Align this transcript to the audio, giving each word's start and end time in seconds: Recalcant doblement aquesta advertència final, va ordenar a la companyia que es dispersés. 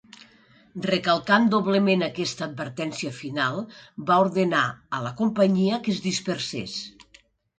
Recalcant 0.85 1.43
doblement 1.55 2.05
aquesta 2.05 2.43
advertència 2.47 3.11
final, 3.19 3.61
va 4.09 4.17
ordenar 4.25 4.63
a 4.99 5.03
la 5.09 5.11
companyia 5.21 5.81
que 5.87 5.97
es 5.97 6.01
dispersés. 6.07 6.79